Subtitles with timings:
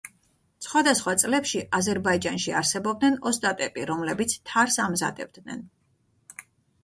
[0.67, 5.61] სხვადასხვა წლებში აზერბაიჯანში არსებობდნენ ოსტატები, რომლებიც თარს ამზადებდნენ.